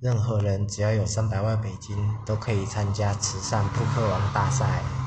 [0.00, 4.99] 任何人只要有三百万美金都可以参加慈善扑克王大赛。